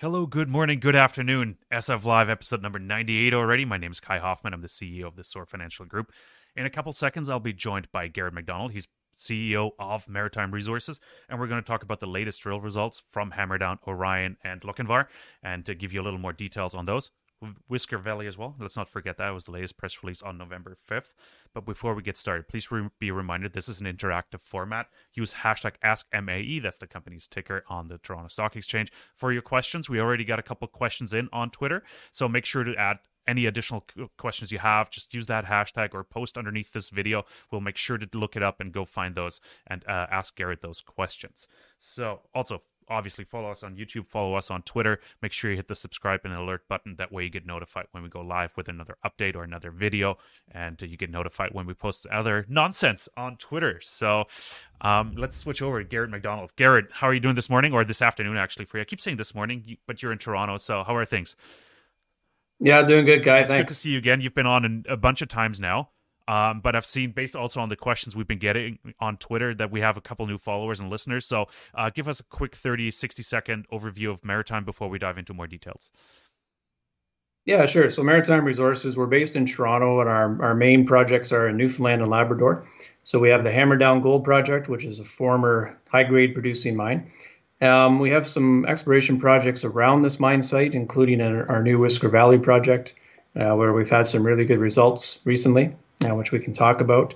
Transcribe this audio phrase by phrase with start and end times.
[0.00, 1.56] Hello, good morning, good afternoon.
[1.72, 3.64] SF Live episode number 98 already.
[3.64, 4.52] My name is Kai Hoffman.
[4.52, 6.10] I'm the CEO of the SOAR Financial Group.
[6.56, 8.72] In a couple seconds, I'll be joined by Garrett McDonald.
[8.72, 13.04] He's CEO of Maritime Resources, and we're going to talk about the latest drill results
[13.08, 15.06] from Hammerdown, Orion, and Lochinvar,
[15.44, 17.12] and to give you a little more details on those.
[17.68, 18.54] Whisker Valley as well.
[18.58, 21.14] Let's not forget that was the latest press release on November 5th.
[21.52, 24.88] But before we get started, please re- be reminded this is an interactive format.
[25.12, 29.88] Use hashtag AskMAE, that's the company's ticker on the Toronto Stock Exchange, for your questions.
[29.88, 33.46] We already got a couple questions in on Twitter, so make sure to add any
[33.46, 33.84] additional
[34.16, 37.24] questions you have, just use that hashtag or post underneath this video.
[37.50, 40.60] We'll make sure to look it up and go find those and uh, ask Garrett
[40.60, 41.46] those questions.
[41.78, 45.00] So, also, obviously follow us on YouTube, follow us on Twitter.
[45.22, 46.96] Make sure you hit the subscribe and alert button.
[46.96, 50.18] That way you get notified when we go live with another update or another video,
[50.50, 53.80] and you get notified when we post other nonsense on Twitter.
[53.80, 54.24] So
[54.80, 56.54] um, let's switch over to Garrett McDonald.
[56.56, 58.82] Garrett, how are you doing this morning or this afternoon, actually, for you?
[58.82, 61.36] I keep saying this morning, but you're in Toronto, so how are things?
[62.60, 63.38] Yeah, doing good, guy.
[63.38, 63.62] It's Thanks.
[63.62, 64.20] good to see you again.
[64.20, 65.90] You've been on a bunch of times now.
[66.26, 69.70] Um, but I've seen, based also on the questions we've been getting on Twitter, that
[69.70, 71.26] we have a couple new followers and listeners.
[71.26, 75.18] So uh, give us a quick 30, 60 second overview of Maritime before we dive
[75.18, 75.90] into more details.
[77.44, 77.90] Yeah, sure.
[77.90, 82.00] So Maritime Resources, we're based in Toronto, and our, our main projects are in Newfoundland
[82.00, 82.66] and Labrador.
[83.02, 87.10] So we have the Hammerdown Gold Project, which is a former high grade producing mine.
[87.60, 92.38] Um, we have some exploration projects around this mine site, including our new Whisker Valley
[92.38, 92.94] project,
[93.36, 97.14] uh, where we've had some really good results recently uh, which we can talk about.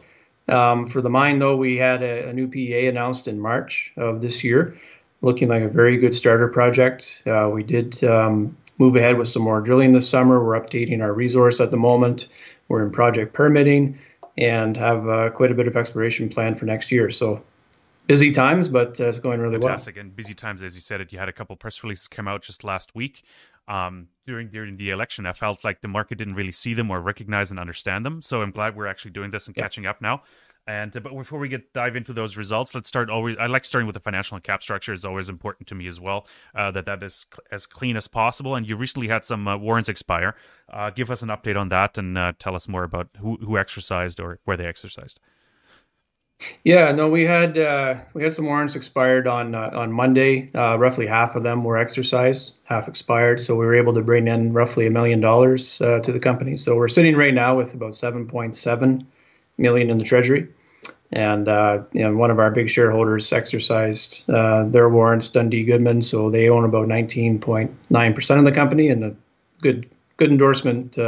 [0.48, 4.22] Um, for the mine, though, we had a, a, new PEA announced in March of
[4.22, 4.76] this year,
[5.20, 7.22] looking like a very good starter project.
[7.26, 10.42] Uh, we did um, move ahead with some more drilling this summer.
[10.42, 12.28] We're updating our resource at the moment.
[12.68, 13.98] We're in project permitting
[14.38, 17.10] and have uh, quite a bit of exploration planned for next year.
[17.10, 17.42] So
[18.06, 19.96] busy times, but uh, it's going really Fantastic.
[19.96, 20.02] well.
[20.02, 22.42] And busy times, as you said it, you had a couple press releases come out
[22.42, 23.22] just last week
[23.68, 25.26] um, during during the election.
[25.26, 28.22] I felt like the market didn't really see them or recognize and understand them.
[28.22, 30.22] So I'm glad we're actually doing this and catching up now.
[30.66, 33.08] And uh, but before we get dive into those results, let's start.
[33.08, 34.92] Always, I like starting with the financial and cap structure.
[34.92, 36.26] is always important to me as well.
[36.54, 38.54] Uh, that that is cl- as clean as possible.
[38.54, 40.34] And you recently had some uh, warrants expire.
[40.68, 43.56] Uh, give us an update on that and uh, tell us more about who who
[43.56, 45.20] exercised or where they exercised.
[46.64, 50.50] Yeah, no, we had uh, we had some warrants expired on uh, on Monday.
[50.54, 53.40] Uh, roughly half of them were exercised, half expired.
[53.40, 56.56] So we were able to bring in roughly a million dollars uh, to the company.
[56.56, 59.06] So we're sitting right now with about 7.7
[59.56, 60.46] million in the treasury,
[61.10, 66.02] and uh, you know, one of our big shareholders exercised uh, their warrants, Dundee Goodman.
[66.02, 69.16] So they own about 19.9 percent of the company, and a
[69.60, 70.98] good good endorsement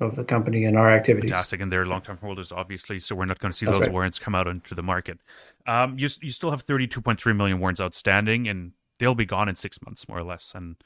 [0.00, 1.30] of the company and our activities.
[1.30, 2.98] Fantastic, and they're long-term holders, obviously.
[2.98, 3.92] So we're not going to see That's those right.
[3.92, 5.18] warrants come out into the market.
[5.66, 9.80] Um, you you still have 32.3 million warrants outstanding, and they'll be gone in six
[9.82, 10.76] months, more or less, and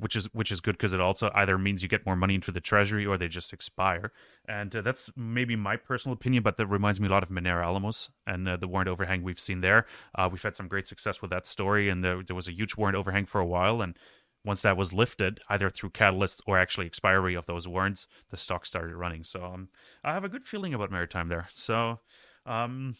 [0.00, 2.50] which is which is good because it also either means you get more money into
[2.50, 4.12] the treasury or they just expire.
[4.48, 7.64] And uh, that's maybe my personal opinion, but that reminds me a lot of Minera
[7.64, 9.86] Alamos and uh, the warrant overhang we've seen there.
[10.14, 12.76] Uh, we've had some great success with that story, and there, there was a huge
[12.76, 13.96] warrant overhang for a while, and
[14.44, 18.64] once that was lifted, either through catalysts or actually expiry of those warrants, the stock
[18.64, 19.24] started running.
[19.24, 19.68] So um,
[20.02, 21.48] I have a good feeling about Maritime there.
[21.52, 22.00] So
[22.46, 22.96] um,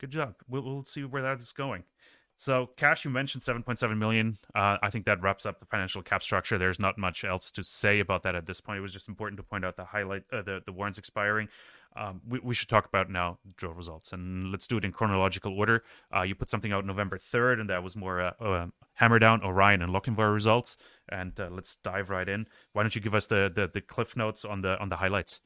[0.00, 0.34] good job.
[0.48, 1.84] We'll, we'll see where that is going.
[2.36, 4.38] So cash, you mentioned 7.7 million.
[4.54, 6.56] Uh, I think that wraps up the financial cap structure.
[6.56, 8.78] There's not much else to say about that at this point.
[8.78, 11.48] It was just important to point out the highlight, uh, the the warrants expiring.
[11.96, 15.52] Um, we, we should talk about now drill results and let's do it in chronological
[15.58, 15.82] order.
[16.14, 18.66] Uh, you put something out November 3rd, and that was more uh, uh,
[19.00, 20.76] Hammerdown, Orion, and Lochinvar results.
[21.08, 22.46] And uh, let's dive right in.
[22.72, 25.40] Why don't you give us the, the, the cliff notes on the on the highlights?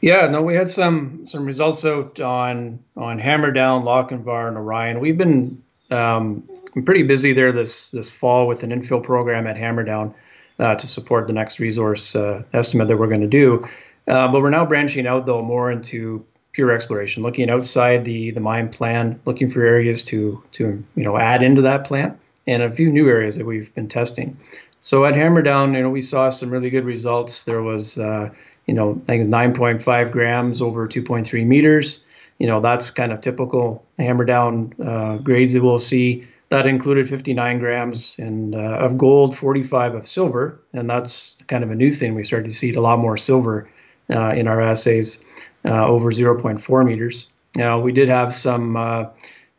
[0.00, 5.00] Yeah, no, we had some some results out on on Hammerdown, Lochinvar, and Orion.
[5.00, 6.48] We've been um,
[6.84, 10.14] pretty busy there this this fall with an infill program at Hammerdown
[10.58, 13.66] uh, to support the next resource uh, estimate that we're going to do.
[14.08, 18.40] Uh, but we're now branching out though more into pure exploration, looking outside the the
[18.40, 22.72] mine plan, looking for areas to to you know add into that plan, and a
[22.72, 24.36] few new areas that we've been testing.
[24.80, 27.44] So at Hammerdown, you know, we saw some really good results.
[27.44, 28.30] There was uh,
[28.66, 32.00] you know I think 9.5 grams over 2.3 meters.
[32.38, 36.24] You know that's kind of typical Hammerdown uh, grades that we'll see.
[36.48, 41.72] That included 59 grams in, uh, of gold, 45 of silver, and that's kind of
[41.72, 42.14] a new thing.
[42.14, 43.68] We started to see a lot more silver
[44.08, 45.20] in our assays
[45.66, 47.28] uh, over 0.4 meters.
[47.56, 49.06] Now we did have some uh,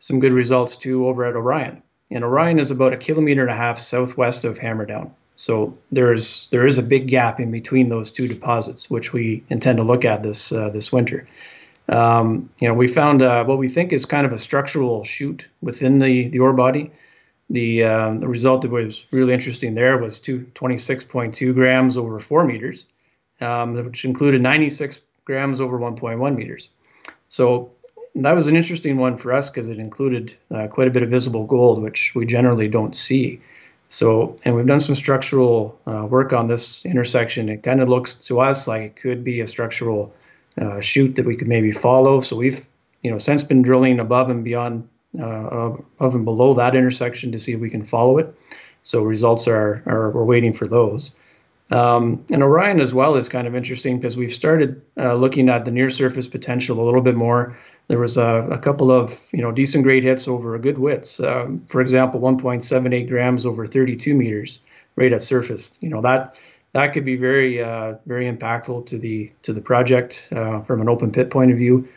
[0.00, 1.82] some good results too over at Orion.
[2.10, 5.10] And Orion is about a kilometer and a half southwest of Hammerdown.
[5.36, 9.78] So there's there is a big gap in between those two deposits, which we intend
[9.78, 11.28] to look at this uh, this winter.
[11.88, 15.46] Um, you know, we found uh, what we think is kind of a structural shoot
[15.62, 16.90] within the the ore body.
[17.50, 22.44] the um, the result that was really interesting there was two, 26.2 grams over four
[22.44, 22.84] meters,
[23.40, 26.70] um, which included 96 grams over 1.1 meters.
[27.28, 27.70] So
[28.14, 31.10] that was an interesting one for us because it included uh, quite a bit of
[31.10, 33.40] visible gold, which we generally don't see.
[33.90, 37.48] So, and we've done some structural uh, work on this intersection.
[37.48, 40.12] It kind of looks to us like it could be a structural
[40.60, 42.20] uh, shoot that we could maybe follow.
[42.20, 42.66] So we've,
[43.02, 44.86] you know, since been drilling above and beyond,
[45.18, 48.34] uh, above and below that intersection to see if we can follow it.
[48.82, 51.12] So results are, are we're waiting for those.
[51.70, 55.64] Um, and Orion as well is kind of interesting because we've started uh, looking at
[55.64, 57.56] the near surface potential a little bit more.
[57.88, 61.20] There was a, a couple of you know decent grade hits over a good widths.
[61.20, 64.60] Um, for example, 1.78 grams over 32 meters
[64.96, 65.76] right at surface.
[65.80, 66.34] You know that
[66.72, 70.88] that could be very uh, very impactful to the to the project uh, from an
[70.88, 71.88] open pit point of view.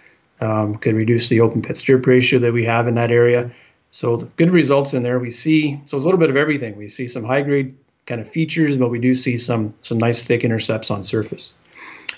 [0.41, 3.51] Um, could reduce the open pit strip ratio that we have in that area.
[3.91, 5.19] So good results in there.
[5.19, 6.75] We see so it's a little bit of everything.
[6.77, 7.75] We see some high grade
[8.05, 11.53] kind of features, but we do see some some nice thick intercepts on surface.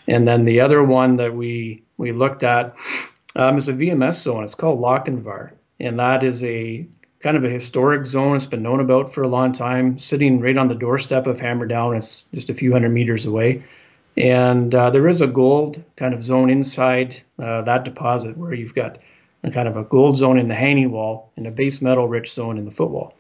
[0.08, 2.76] And then the other one that we we looked at
[3.36, 4.44] um, is a VMS zone.
[4.44, 6.88] It's called Lochinvar, and that is a
[7.22, 8.36] kind of a historic zone.
[8.36, 11.96] It's been known about for a long time, sitting right on the doorstep of Hammerdown.
[11.96, 13.64] It's just a few hundred meters away.
[14.18, 18.76] And uh, there is a gold kind of zone inside uh, that deposit where you've
[18.76, 19.00] got
[19.44, 22.32] a kind of a gold zone in the hanging wall and a base metal rich
[22.32, 23.16] zone in the footwall.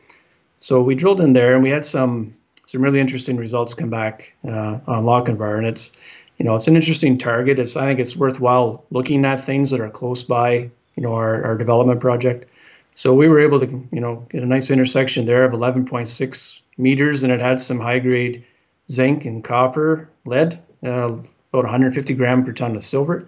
[0.59, 2.35] So we drilled in there and we had some
[2.73, 5.91] some really interesting results come back uh, on Lochinvar, and it's
[6.39, 7.59] you know it's an interesting target.
[7.59, 11.43] It's I think it's worthwhile looking at things that are close by you know our,
[11.43, 12.49] our development project.
[12.95, 17.21] So we were able to you know get a nice intersection there of 11.6 meters,
[17.21, 18.43] and it had some high grade
[18.89, 23.27] zinc and copper, lead, uh, about 150 gram per ton of silver.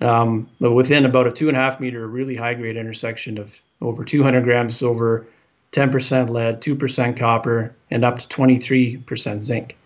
[0.00, 3.60] Um, but within about a two and a half meter really high grade intersection of
[3.80, 5.28] over 200 grams silver,
[5.74, 9.76] 10% lead, 2% copper, and up to 23% zinc.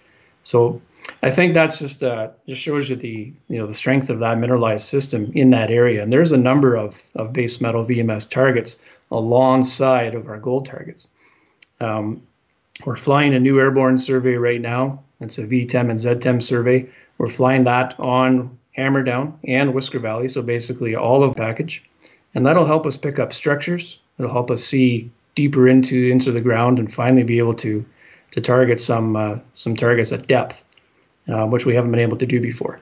[0.42, 0.80] So
[1.22, 4.38] I think that's just uh, just shows you the you know the strength of that
[4.38, 6.02] mineralized system in that area.
[6.02, 8.76] And there's a number of, of base metal VMS targets
[9.10, 11.08] alongside of our gold targets.
[11.80, 12.22] Um,
[12.84, 15.02] we're flying a new airborne survey right now.
[15.20, 16.88] It's a VTEM and ZTEM survey.
[17.16, 21.82] We're flying that on Hammerdown and Whisker Valley, so basically all of package,
[22.34, 23.98] and that'll help us pick up structures.
[24.18, 27.84] It'll help us see deeper into into the ground and finally be able to
[28.32, 30.64] to target some uh, some targets at depth,
[31.28, 32.80] uh, which we haven't been able to do before.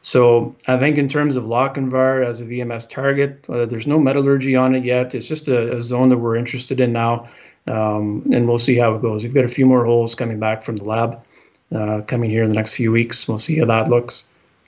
[0.00, 4.56] So I think in terms of Lochinvar as a VMS target, uh, there's no metallurgy
[4.56, 5.14] on it yet.
[5.14, 7.28] It's just a, a zone that we're interested in now,
[7.68, 9.22] um, and we'll see how it goes.
[9.22, 11.22] We've got a few more holes coming back from the lab,
[11.72, 13.28] uh, coming here in the next few weeks.
[13.28, 14.24] We'll see how that looks.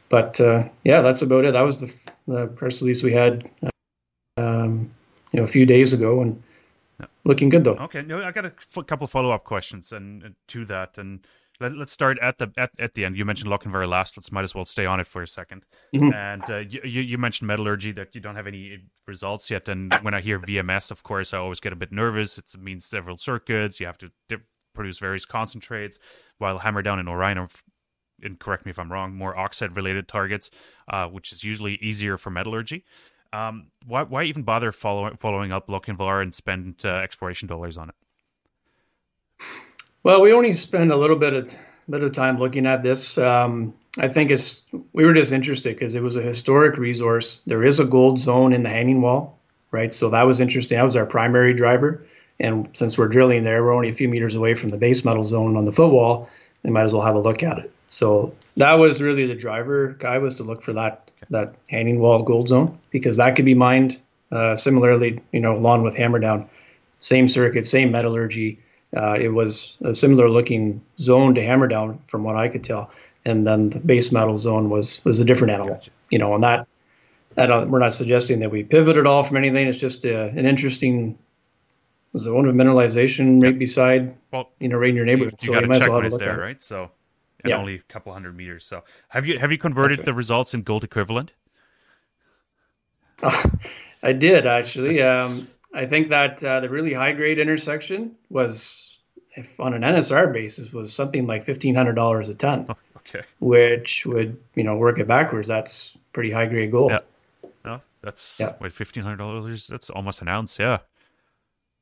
[0.09, 1.53] But uh, yeah, that's about it.
[1.53, 1.93] That was the,
[2.29, 3.51] the press release we had,
[4.37, 4.89] um,
[5.33, 6.41] you know, a few days ago, and
[7.25, 7.77] looking good though.
[7.77, 11.27] Okay, no, I got a f- couple follow up questions and, and, to that, and
[11.61, 13.17] let, us start at the at, at the end.
[13.17, 14.17] You mentioned Lochinvar last.
[14.17, 15.63] Let's might as well stay on it for a 2nd
[15.95, 16.13] mm-hmm.
[16.13, 19.69] And uh, you, you mentioned metallurgy that you don't have any results yet.
[19.69, 22.39] And when I hear VMS, of course, I always get a bit nervous.
[22.39, 23.81] It means several circuits.
[23.81, 24.11] You have to
[24.75, 25.99] produce various concentrates.
[26.39, 27.49] While Hammerdown and Orion are
[28.23, 30.51] and correct me if I'm wrong, more oxide related targets,
[30.89, 32.85] uh, which is usually easier for metallurgy.
[33.35, 37.89] Um, why why even bother following following up Lochinvar and spend uh, exploration dollars on
[37.89, 37.95] it?
[40.05, 41.53] Well, we only spend a little bit of
[41.91, 43.19] bit of time looking at this.
[43.19, 44.63] Um, I think it's
[44.93, 47.41] we were just interested because it was a historic resource.
[47.47, 49.37] There is a gold zone in the hanging wall,
[49.73, 49.93] right?
[49.93, 50.79] So that was interesting.
[50.79, 52.07] That was our primary driver.
[52.39, 55.25] And since we're drilling there, we're only a few meters away from the base metal
[55.25, 56.29] zone on the footwall.
[56.63, 57.73] We might as well have a look at it.
[57.95, 62.23] So that was really the driver guy was to look for that that hanging wall
[62.23, 64.01] gold zone because that could be mined
[64.33, 66.47] uh, similarly, you know, along with Hammerdown,
[67.01, 68.59] same circuit, same metallurgy.
[68.97, 72.91] Uh, it was a similar looking zone to Hammerdown from what I could tell,
[73.25, 75.91] and then the base metal zone was was a different animal, gotcha.
[76.11, 76.67] you know, and that.
[77.37, 79.67] that uh, we're not suggesting that we pivot at all from anything.
[79.67, 81.19] It's just a, uh, an interesting
[82.17, 85.35] zone of mineralization right beside, well, you know, right in your neighborhood.
[85.43, 86.63] You, you so got to check well there, right?
[86.63, 86.91] So
[87.45, 87.59] and yeah.
[87.59, 88.65] only a couple hundred meters.
[88.65, 90.07] So have you have you converted right.
[90.07, 91.33] the results in gold equivalent?
[93.23, 93.45] Oh,
[94.03, 95.03] I did actually.
[95.03, 98.99] Um, I think that uh, the really high grade intersection was,
[99.37, 102.67] if on an NSR basis, was something like fifteen hundred dollars a ton.
[102.69, 103.23] Oh, okay.
[103.41, 105.47] Which would you know work it backwards?
[105.47, 106.93] That's pretty high grade gold.
[106.93, 107.51] Yeah.
[107.65, 108.55] No, that's yeah.
[108.59, 109.67] wait fifteen hundred dollars.
[109.67, 110.59] That's almost an ounce.
[110.59, 110.79] Yeah.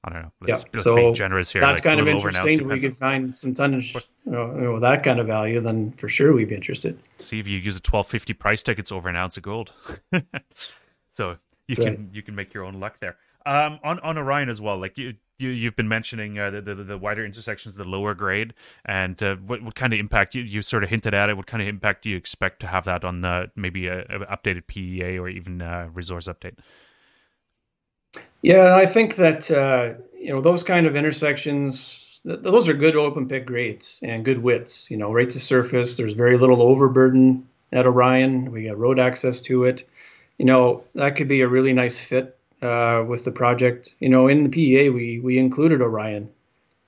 [0.04, 0.32] I don't know.
[0.40, 0.70] Let's, yeah.
[0.72, 1.60] let's so be generous here.
[1.60, 2.60] That's like kind of interesting.
[2.60, 6.32] If we could find some tonnage you know, that kind of value, then for sure
[6.32, 6.98] we'd be interested.
[7.18, 9.72] See if you use a twelve fifty price tag, it's over an ounce of gold.
[11.06, 11.94] so you right.
[11.94, 13.16] can you can make your own luck there.
[13.46, 14.76] Um, on on Orion as well.
[14.76, 18.54] Like you you, have been mentioning uh, the, the, the wider intersections, the lower grade,
[18.84, 21.36] and uh, what what kind of impact you, you sort of hinted at it.
[21.36, 24.36] What kind of impact do you expect to have that on uh, maybe a, a,
[24.36, 26.58] updated PEA or even a resource update?
[28.42, 31.98] Yeah, I think that uh, you know those kind of intersections.
[32.24, 34.90] Those are good open pit grades and good widths.
[34.90, 35.96] You know, right to surface.
[35.96, 38.50] There's very little overburden at Orion.
[38.50, 39.88] We got road access to it.
[40.38, 43.94] You know, that could be a really nice fit uh, with the project.
[44.00, 46.28] You know, in the PEA, we we included Orion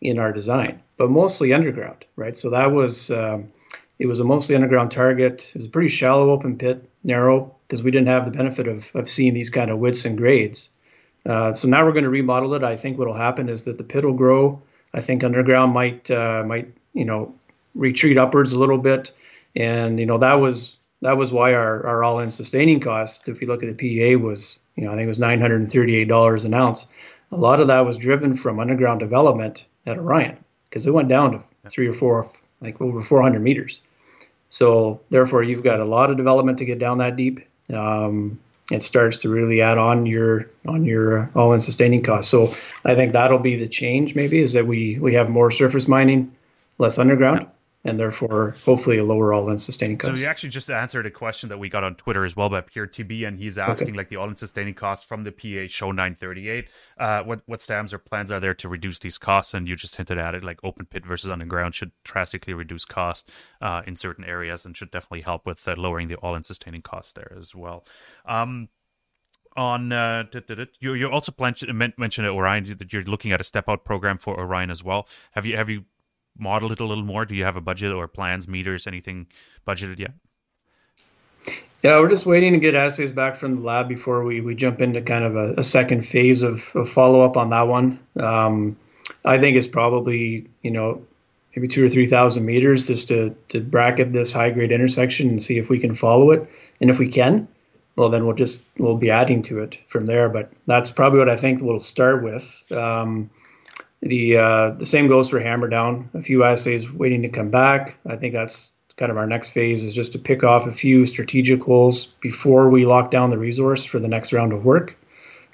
[0.00, 2.36] in our design, but mostly underground, right?
[2.36, 3.50] So that was um,
[4.00, 5.52] it was a mostly underground target.
[5.54, 8.90] It was a pretty shallow open pit, narrow, because we didn't have the benefit of
[8.94, 10.70] of seeing these kind of widths and grades.
[11.26, 12.62] Uh, so now we're going to remodel it.
[12.62, 14.60] I think what will happen is that the pit will grow.
[14.92, 17.34] I think underground might uh, might you know
[17.74, 19.10] retreat upwards a little bit,
[19.56, 23.46] and you know that was that was why our, our all-in sustaining cost, if you
[23.46, 26.08] look at the PEA, was you know I think it was nine hundred and thirty-eight
[26.08, 26.86] dollars an ounce.
[27.32, 30.36] A lot of that was driven from underground development at Orion
[30.68, 33.80] because it went down to three or four, like over 400 meters.
[34.50, 37.40] So therefore, you've got a lot of development to get down that deep.
[37.72, 38.38] Um,
[38.70, 42.30] it starts to really add on your on your uh, all-in sustaining costs.
[42.30, 42.54] So
[42.84, 44.14] I think that'll be the change.
[44.14, 46.34] Maybe is that we we have more surface mining,
[46.78, 47.46] less underground
[47.84, 50.14] and therefore hopefully a lower all-in sustaining cost.
[50.14, 52.62] So you actually just answered a question that we got on Twitter as well by
[52.62, 53.96] Pierre TB, and he's asking okay.
[53.96, 56.68] like the all-in sustaining cost from the PEA show 938.
[56.98, 59.52] Uh, what what stems or plans are there to reduce these costs?
[59.52, 63.30] And you just hinted at it, like open pit versus underground should drastically reduce cost
[63.60, 67.14] uh, in certain areas and should definitely help with uh, lowering the all-in sustaining cost
[67.14, 67.84] there as well.
[68.24, 68.68] Um,
[69.56, 70.24] on uh,
[70.80, 74.38] you you also mentioned mentioned Orion that you're looking at a step out program for
[74.38, 75.06] Orion as well.
[75.32, 75.84] Have you have you
[76.38, 77.24] model it a little more?
[77.24, 79.26] Do you have a budget or plans, meters, anything
[79.66, 80.12] budgeted yet?
[81.82, 84.80] Yeah, we're just waiting to get assays back from the lab before we, we jump
[84.80, 88.00] into kind of a, a second phase of, of follow up on that one.
[88.18, 88.76] Um,
[89.26, 91.04] I think it's probably, you know,
[91.54, 95.58] maybe two or 3,000 meters just to, to bracket this high grade intersection and see
[95.58, 96.48] if we can follow it.
[96.80, 97.46] And if we can,
[97.96, 100.30] well, then we'll just, we'll be adding to it from there.
[100.30, 102.64] But that's probably what I think we'll start with.
[102.72, 103.28] Um,
[104.04, 106.06] the uh, the same goes for Hammerdown.
[106.14, 107.96] A few assays waiting to come back.
[108.06, 111.06] I think that's kind of our next phase is just to pick off a few
[111.06, 114.96] strategic holes before we lock down the resource for the next round of work.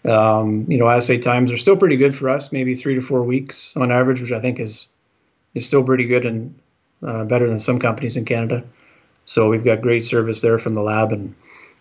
[0.05, 3.23] Um, you know, assay times are still pretty good for us, maybe three to four
[3.23, 4.89] weeks on average, which I think is
[5.55, 6.55] is still pretty good and
[7.07, 8.65] uh, better than some companies in Canada.
[9.27, 11.35] So we've got great service there from the lab, and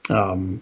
[0.09, 0.61] um,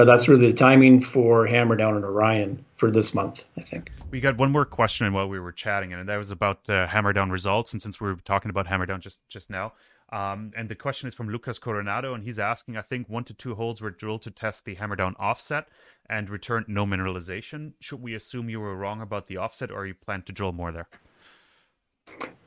[0.00, 3.92] but that's really the timing for Hammerdown and Orion for this month, I think.
[4.10, 7.30] We got one more question while we were chatting, and that was about the Hammerdown
[7.30, 7.74] results.
[7.74, 9.74] And since we were talking about Hammerdown just just now,
[10.10, 13.34] um, and the question is from Lucas Coronado, and he's asking, I think one to
[13.34, 15.68] two holes were drilled to test the Hammerdown offset
[16.08, 17.74] and returned no mineralization.
[17.80, 20.72] Should we assume you were wrong about the offset, or you plan to drill more
[20.72, 20.88] there?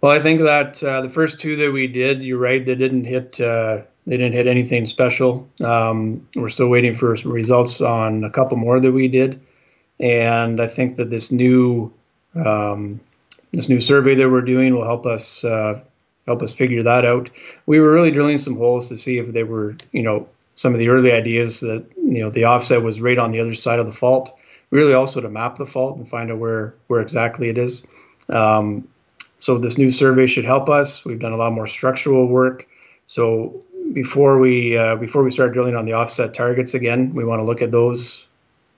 [0.01, 3.03] Well, I think that uh, the first two that we did, you're right, they didn't
[3.03, 5.47] hit uh, they didn't hit anything special.
[5.63, 9.39] Um, we're still waiting for results on a couple more that we did,
[9.99, 11.91] and I think that this new
[12.35, 12.99] um,
[13.53, 15.79] this new survey that we're doing will help us uh,
[16.25, 17.29] help us figure that out.
[17.65, 20.79] We were really drilling some holes to see if they were, you know, some of
[20.79, 23.85] the early ideas that you know the offset was right on the other side of
[23.85, 24.37] the fault.
[24.71, 27.83] Really, also to map the fault and find out where where exactly it is.
[28.29, 28.87] Um,
[29.37, 31.03] so this new survey should help us.
[31.05, 32.67] We've done a lot more structural work.
[33.07, 33.61] So
[33.93, 37.43] before we uh, before we start drilling on the offset targets again, we want to
[37.43, 38.25] look at those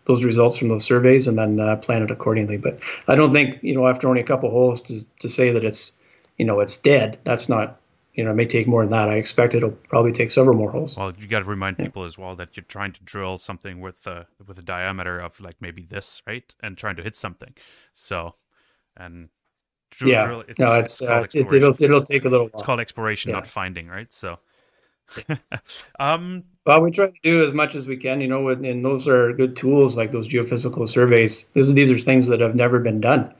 [0.05, 2.57] those results from those surveys and then uh, plan it accordingly.
[2.57, 5.63] But I don't think you know after only a couple holes to to say that
[5.63, 5.91] it's
[6.37, 7.17] you know it's dead.
[7.23, 7.79] That's not
[8.13, 9.09] you know it may take more than that.
[9.09, 10.97] I expect it'll probably take several more holes.
[10.97, 11.85] Well, you got to remind yeah.
[11.85, 15.39] people as well that you're trying to drill something with uh, with a diameter of
[15.39, 17.53] like maybe this right and trying to hit something.
[17.93, 18.35] So
[18.97, 19.29] and
[19.91, 22.47] drill, yeah, drill, it's, no, it's, it's uh, it, will it'll take a little.
[22.47, 22.53] While.
[22.53, 23.37] It's called exploration, yeah.
[23.37, 24.11] not finding, right?
[24.11, 24.39] So.
[25.99, 29.07] um, well, we try to do as much as we can, you know, and, those
[29.07, 31.45] are good tools like those geophysical surveys.
[31.53, 33.33] These, these are things that have never been done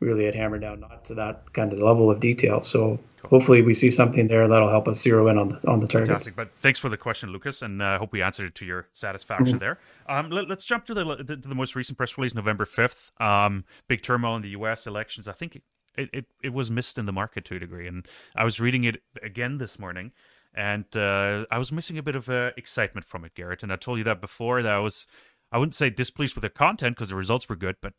[0.00, 2.62] really at Hammerdown, not to that kind of level of detail.
[2.62, 3.30] So cool.
[3.30, 6.08] hopefully we see something there that'll help us zero in on the on the target.
[6.08, 6.36] Fantastic.
[6.36, 8.86] But thanks for the question, Lucas, and I uh, hope we answered it to your
[8.92, 9.58] satisfaction mm-hmm.
[9.58, 9.78] there.
[10.08, 13.10] Um, let, us jump to the, to the most recent press release, November fifth.
[13.20, 14.86] Um, big turmoil in the U.S.
[14.86, 15.26] elections.
[15.26, 15.56] I think
[15.96, 18.84] it, it, it was missed in the market to a degree, and I was reading
[18.84, 20.12] it again this morning
[20.54, 23.62] and uh, I was missing a bit of uh, excitement from it, Garrett.
[23.62, 24.62] And I told you that before.
[24.62, 25.06] That I was,
[25.52, 27.94] I wouldn't say displeased with the content because the results were good, but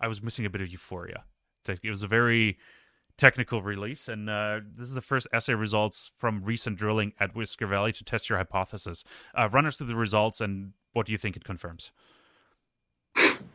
[0.00, 1.24] I was missing a bit of euphoria.
[1.66, 2.58] It was a very
[3.16, 7.66] technical release, and uh, this is the first assay results from recent drilling at Whisker
[7.66, 9.04] Valley to test your hypothesis.
[9.34, 11.92] Uh, run us through the results, and what do you think it confirms?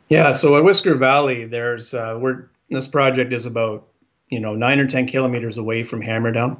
[0.08, 3.88] Yeah, so at Whisker Valley, there's uh, we're this project is about
[4.29, 6.58] you know nine or ten kilometers away from Hammerdown,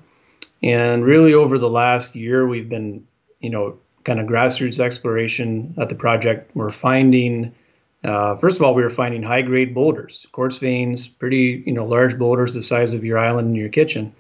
[0.64, 3.06] and really over the last year we've been
[3.40, 6.52] you know kind of grassroots exploration at the project.
[6.56, 7.54] We're finding
[8.04, 11.86] uh, first of all we were finding high grade boulders, quartz veins, pretty you know
[11.86, 14.14] large boulders the size of your island in your kitchen,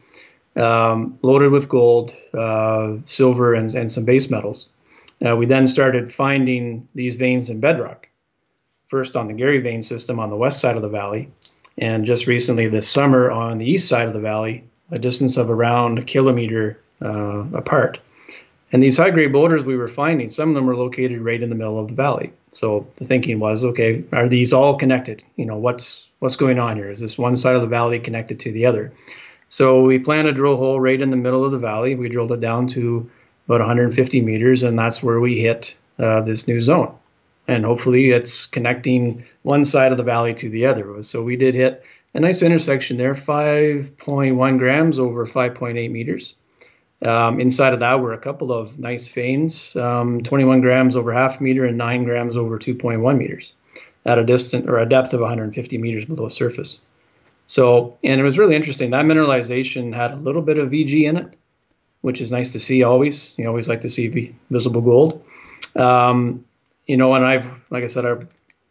[0.55, 4.69] um, loaded with gold, uh, silver, and, and some base metals.
[5.25, 8.07] Uh, we then started finding these veins in bedrock,
[8.87, 11.29] first on the Gary vein system on the west side of the valley,
[11.77, 15.49] and just recently this summer on the east side of the valley, a distance of
[15.49, 17.99] around a kilometer uh, apart.
[18.71, 21.49] And these high grade boulders we were finding, some of them were located right in
[21.49, 22.31] the middle of the valley.
[22.51, 25.23] So the thinking was, okay, are these all connected?
[25.37, 26.91] You know, what's what's going on here?
[26.91, 28.91] Is this one side of the valley connected to the other?
[29.49, 31.95] So we planned a drill hole right in the middle of the valley.
[31.95, 33.09] We drilled it down to
[33.47, 36.93] about 150 meters, and that's where we hit uh, this new zone.
[37.47, 41.01] And hopefully, it's connecting one side of the valley to the other.
[41.01, 46.35] So we did hit a nice intersection there, 5.1 grams over 5.8 meters.
[47.05, 51.39] Um, inside of that were a couple of nice veins, um, 21 grams over half
[51.39, 53.53] meter and 9 grams over 2.1 meters
[54.05, 56.79] at a distance or a depth of 150 meters below surface.
[57.47, 58.91] So, and it was really interesting.
[58.91, 61.33] That mineralization had a little bit of VG in it,
[62.01, 63.33] which is nice to see always.
[63.37, 65.23] You always like to see visible gold.
[65.75, 66.43] Um,
[66.85, 68.17] you know, and I've, like I said, I,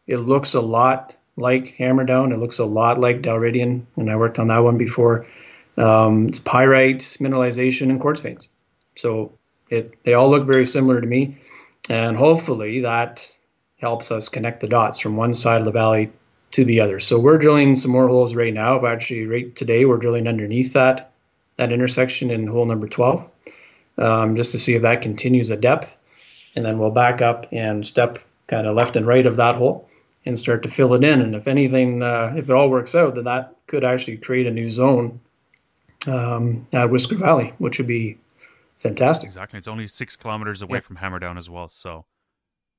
[0.07, 2.33] it looks a lot like Hammerdown.
[2.33, 5.27] It looks a lot like Dalradian, and I worked on that one before.
[5.77, 8.49] Um, it's pyrite mineralization and quartz veins.
[8.97, 9.33] So
[9.71, 11.39] it they all look very similar to me,
[11.89, 13.27] and hopefully that
[13.79, 16.11] helps us connect the dots from one side of the valley
[16.51, 16.99] to the other.
[16.99, 18.85] So we're drilling some more holes right now.
[18.85, 21.13] Actually, right today we're drilling underneath that
[21.57, 23.29] that intersection in hole number 12,
[23.99, 25.97] um, just to see if that continues at depth,
[26.55, 29.88] and then we'll back up and step kind of left and right of that hole
[30.29, 31.23] and start to fill it in.
[31.23, 34.51] And if anything, uh, if it all works out, then that could actually create a
[34.51, 35.19] new zone
[36.07, 38.19] um, at Whisker Valley, which would be
[38.79, 39.27] fantastic.
[39.27, 39.59] Exactly.
[39.59, 40.81] It's only six kilometers away yeah.
[40.81, 41.69] from Hammerdown as well.
[41.71, 42.05] So,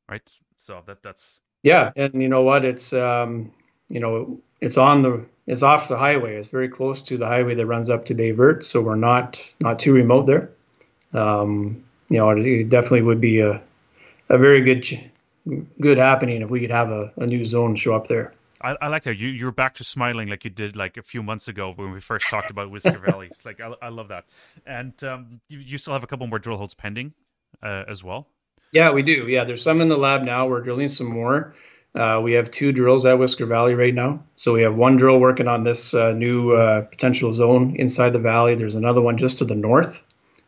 [0.07, 0.21] right.
[0.57, 2.63] So that that's yeah, and you know what?
[2.63, 3.51] It's um,
[3.89, 6.35] you know it's on the it's off the highway.
[6.35, 9.43] It's very close to the highway that runs up to Baie Verte, so we're not
[9.59, 10.51] not too remote there.
[11.13, 13.59] Um, you know, it definitely would be a
[14.29, 14.83] a very good
[15.79, 18.33] good happening if we could have a, a new zone show up there.
[18.61, 21.23] I, I like that you you're back to smiling like you did like a few
[21.23, 23.27] months ago when we first talked about Whisker Valley.
[23.27, 24.25] It's like I, I love that,
[24.65, 27.13] and um, you, you still have a couple more drill holes pending
[27.63, 28.27] uh, as well.
[28.71, 29.27] Yeah, we do.
[29.27, 30.47] Yeah, there's some in the lab now.
[30.47, 31.55] We're drilling some more.
[31.95, 34.23] Uh, we have two drills at Whisker Valley right now.
[34.35, 38.19] So we have one drill working on this uh, new uh, potential zone inside the
[38.19, 38.53] valley.
[38.53, 40.01] There's another one just to the north,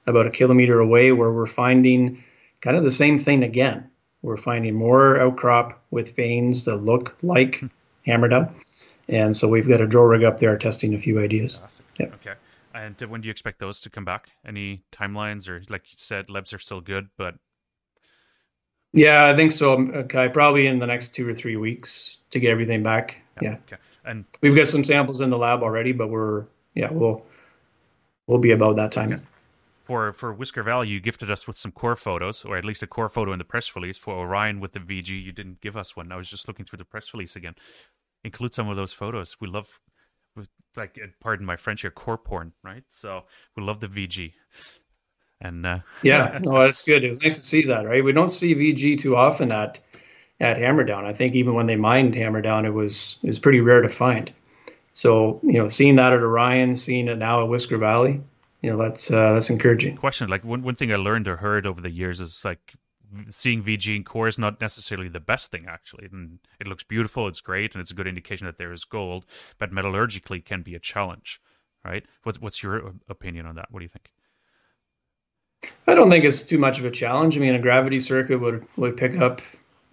[0.06, 2.24] about a kilometer away, where we're finding
[2.62, 3.90] kind of the same thing again.
[4.22, 7.68] We're finding more outcrop with veins that look like hmm.
[8.08, 8.52] Hammerdown.
[9.08, 11.60] And so we've got a drill rig up there testing a few ideas.
[12.00, 12.08] Yeah.
[12.08, 12.34] Okay.
[12.74, 14.30] And when do you expect those to come back?
[14.46, 17.36] Any timelines, or like you said, lebs are still good, but
[18.94, 19.74] yeah, I think so.
[19.74, 23.18] Um, okay, probably in the next two or three weeks to get everything back.
[23.42, 23.52] Yeah.
[23.52, 23.56] yeah.
[23.68, 23.78] Okay.
[24.06, 27.26] And we've got some samples in the lab already, but we're yeah we'll
[28.28, 29.14] we'll be about that time.
[29.14, 29.22] Okay.
[29.84, 32.88] For for Whisker Valley, you gifted us with some core photos, or at least a
[32.88, 33.98] core photo in the press release.
[33.98, 36.12] For Orion with the VG, you didn't give us one.
[36.12, 37.56] I was just looking through the press release again.
[38.24, 39.38] Include some of those photos.
[39.42, 39.80] We love,
[40.76, 42.84] like, pardon my French here, core porn, right?
[42.90, 43.24] So
[43.58, 44.34] we love the VG.
[45.42, 47.04] And uh, yeah, no, that's good.
[47.04, 48.04] It was nice to see that, right?
[48.04, 49.80] We don't see VG too often at
[50.40, 51.06] at Hammerdown.
[51.06, 54.32] I think even when they mined Hammerdown, it was it was pretty rare to find.
[54.94, 58.22] So you know, seeing that at Orion, seeing it now at Whisker Valley,
[58.62, 59.98] you know, that's uh, that's encouraging.
[59.98, 62.76] Question: Like one one thing I learned or heard over the years is like
[63.30, 66.08] seeing VG in core is not necessarily the best thing actually.
[66.12, 69.26] And it looks beautiful, it's great, and it's a good indication that there is gold,
[69.58, 71.42] but metallurgically can be a challenge,
[71.84, 72.06] right?
[72.24, 73.68] What's what's your opinion on that?
[73.72, 74.10] What do you think?
[75.88, 77.38] I don't think it's too much of a challenge.
[77.38, 79.42] I mean, a gravity circuit would, would pick up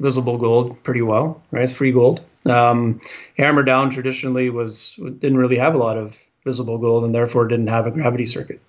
[0.00, 1.64] visible gold pretty well, right?
[1.64, 2.22] It's free gold.
[2.46, 3.00] Um,
[3.38, 7.86] Hammerdown traditionally was didn't really have a lot of visible gold and therefore didn't have
[7.86, 8.60] a gravity circuit,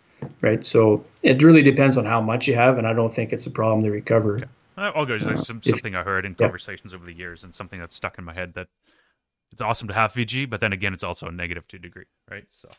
[0.41, 0.63] right?
[0.65, 3.51] So it really depends on how much you have, and I don't think it's a
[3.51, 4.37] problem to recover.
[4.37, 4.45] Okay.
[4.77, 5.15] I'll go.
[5.15, 6.97] Uh, some, something I heard in conversations yeah.
[6.97, 8.67] over the years, and something that's stuck in my head that
[9.51, 12.45] it's awesome to have VG, but then again, it's also a negative to degree, right?
[12.49, 12.69] So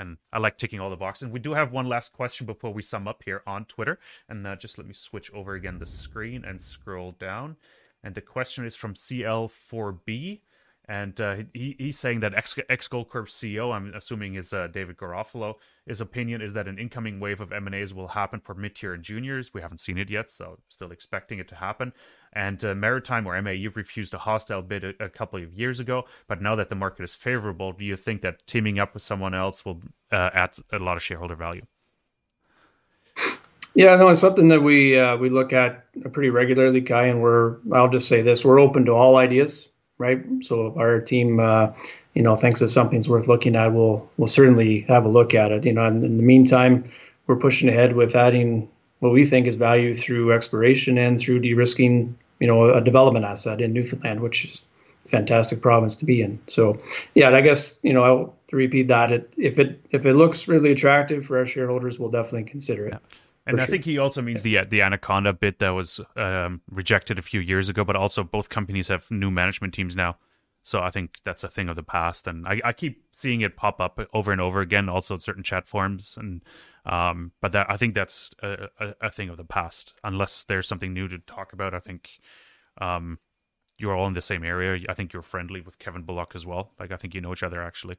[0.00, 1.28] and I like ticking all the boxes.
[1.28, 4.56] We do have one last question before we sum up here on Twitter, and uh,
[4.56, 7.56] just let me switch over again the screen and scroll down.
[8.02, 10.40] And the question is from CL4B,
[10.90, 14.96] and uh, he, he's saying that ex, ex Goldcorp CEO, I'm assuming is uh, David
[14.96, 15.54] Garofalo,
[15.86, 19.54] his opinion is that an incoming wave of M&As will happen for mid-tier and juniors.
[19.54, 21.92] We haven't seen it yet, so still expecting it to happen.
[22.32, 25.78] And uh, Maritime or MA, you've refused a hostile bid a, a, couple of years
[25.78, 29.04] ago, but now that the market is favorable, do you think that teaming up with
[29.04, 31.66] someone else will uh, add a lot of shareholder value?
[33.76, 37.58] Yeah, no, it's something that we uh, we look at pretty regularly, Kai, and we're
[37.72, 39.68] I'll just say this: we're open to all ideas,
[40.00, 40.20] right?
[40.40, 41.70] So if our team, uh,
[42.14, 45.52] you know, thinks that something's worth looking at, we'll we'll certainly have a look at
[45.52, 45.64] it.
[45.64, 46.90] You know, and in the meantime,
[47.26, 52.16] we're pushing ahead with adding what we think is value through exploration and through de-risking,
[52.38, 54.62] you know, a development asset in Newfoundland, which is
[55.06, 56.38] a fantastic province to be in.
[56.48, 56.78] So,
[57.14, 59.12] yeah, I guess you know, I'll repeat that.
[59.12, 62.94] It, if it if it looks really attractive for our shareholders, we'll definitely consider it.
[62.94, 63.16] Yeah.
[63.50, 67.22] And I think he also means the the Anaconda bit that was um, rejected a
[67.22, 70.16] few years ago, but also both companies have new management teams now.
[70.62, 73.56] So I think that's a thing of the past, and I, I keep seeing it
[73.56, 76.42] pop up over and over again, also in certain chat forums, and
[76.84, 79.94] um, but that I think that's a, a, a, thing of the past.
[80.04, 82.20] Unless there's something new to talk about, I think
[82.78, 83.18] um,
[83.78, 84.84] you're all in the same area.
[84.88, 86.72] I think you're friendly with Kevin Bullock as well.
[86.78, 87.96] Like I think you know each other actually.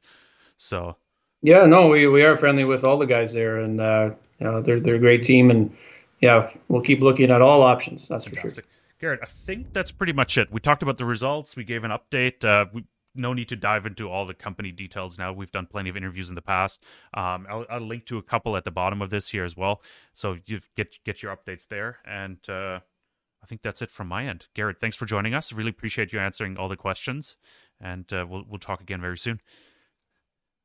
[0.56, 0.96] So
[1.42, 4.62] yeah, no, we, we are friendly with all the guys there, and uh, you know,
[4.62, 5.76] they're they're a great team, and
[6.20, 8.08] yeah, we'll keep looking at all options.
[8.08, 8.54] That's Fantastic.
[8.54, 8.68] for sure.
[9.00, 10.52] Garrett, I think that's pretty much it.
[10.52, 11.56] We talked about the results.
[11.56, 12.44] We gave an update.
[12.44, 15.32] Uh, we, no need to dive into all the company details now.
[15.32, 16.82] We've done plenty of interviews in the past.
[17.12, 19.82] Um, I'll, I'll, link to a couple at the bottom of this here as well,
[20.14, 21.98] so you get get your updates there.
[22.06, 22.78] And uh,
[23.42, 24.46] I think that's it from my end.
[24.54, 25.52] Garrett, thanks for joining us.
[25.52, 27.36] Really appreciate you answering all the questions,
[27.80, 29.40] and uh, we'll we'll talk again very soon.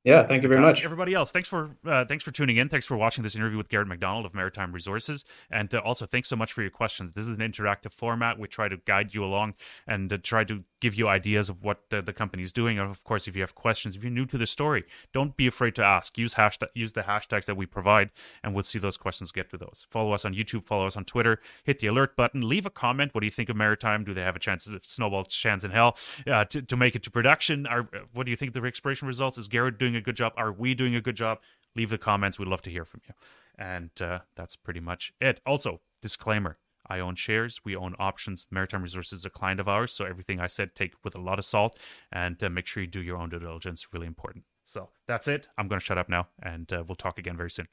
[0.08, 0.86] Yeah, thank you very much.
[0.86, 2.70] Everybody else, thanks for uh, thanks for tuning in.
[2.70, 6.30] Thanks for watching this interview with Garrett McDonald of Maritime Resources, and uh, also thanks
[6.30, 7.12] so much for your questions.
[7.12, 8.40] This is an interactive format.
[8.40, 11.90] We try to guide you along and uh, try to give you ideas of what
[11.90, 12.80] the, the company is doing.
[12.80, 15.46] And of course, if you have questions, if you're new to the story, don't be
[15.46, 16.18] afraid to ask.
[16.18, 18.12] Use hashtag, use the hashtags that we provide,
[18.44, 19.88] and we'll see those questions get to those.
[19.90, 23.14] Follow us on YouTube, follow us on Twitter, hit the alert button, leave a comment.
[23.14, 24.06] What do you think of Maritime?
[24.06, 27.04] Do they have a chance of snowball chance in hell uh, to, to make it
[27.04, 27.68] to production?
[27.68, 29.38] Are, what do you think of the exploration results?
[29.38, 30.34] Is Garrett doing a good job?
[30.38, 31.40] Are we doing a good job?
[31.76, 32.40] Leave the comments.
[32.40, 33.14] We'd love to hear from you.
[33.58, 35.42] And uh, that's pretty much it.
[35.46, 36.58] Also, disclaimer
[36.90, 37.62] I own shares.
[37.64, 38.46] We own options.
[38.50, 39.92] Maritime Resources is a client of ours.
[39.92, 41.78] So everything I said, take with a lot of salt
[42.12, 43.88] and uh, make sure you do your own due diligence.
[43.94, 44.46] Really important.
[44.64, 45.48] So that's it.
[45.58, 47.68] I'm going to shut up now and uh, we'll talk again very soon.